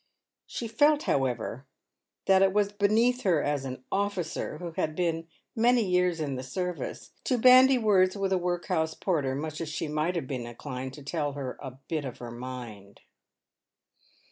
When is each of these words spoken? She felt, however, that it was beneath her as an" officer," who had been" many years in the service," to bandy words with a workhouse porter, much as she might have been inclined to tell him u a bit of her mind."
She 0.47 0.67
felt, 0.67 1.03
however, 1.03 1.67
that 2.25 2.41
it 2.41 2.53
was 2.53 2.71
beneath 2.71 3.21
her 3.21 3.39
as 3.43 3.65
an" 3.65 3.83
officer," 3.91 4.57
who 4.57 4.71
had 4.71 4.95
been" 4.95 5.27
many 5.65 5.87
years 5.87 6.19
in 6.19 6.37
the 6.37 6.41
service," 6.41 7.11
to 7.25 7.37
bandy 7.37 7.77
words 7.77 8.17
with 8.17 8.33
a 8.33 8.37
workhouse 8.39 8.95
porter, 8.95 9.35
much 9.35 9.61
as 9.61 9.69
she 9.69 9.87
might 9.87 10.15
have 10.15 10.25
been 10.25 10.47
inclined 10.47 10.93
to 10.93 11.03
tell 11.03 11.33
him 11.33 11.45
u 11.45 11.53
a 11.61 11.77
bit 11.87 12.03
of 12.03 12.17
her 12.17 12.31
mind." 12.31 13.01